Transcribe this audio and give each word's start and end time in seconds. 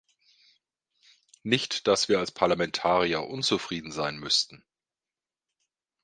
Nicht, 1.43 1.85
dass 1.85 2.09
wir 2.09 2.17
als 2.17 2.31
Parlamentarier 2.31 3.21
unzufrieden 3.21 3.91
sein 3.91 4.17
müssten. 4.17 4.63